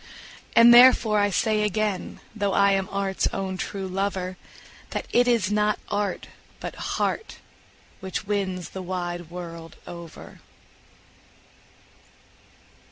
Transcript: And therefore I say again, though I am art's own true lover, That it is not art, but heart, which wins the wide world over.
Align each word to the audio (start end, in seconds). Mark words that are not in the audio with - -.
And 0.55 0.73
therefore 0.73 1.19
I 1.19 1.29
say 1.29 1.61
again, 1.61 2.21
though 2.35 2.53
I 2.53 2.71
am 2.71 2.89
art's 2.91 3.27
own 3.27 3.55
true 3.55 3.87
lover, 3.87 4.35
That 4.89 5.05
it 5.11 5.27
is 5.27 5.51
not 5.51 5.77
art, 5.89 6.25
but 6.59 6.73
heart, 6.73 7.37
which 7.99 8.25
wins 8.25 8.69
the 8.71 8.81
wide 8.81 9.29
world 9.29 9.75
over. 9.85 10.39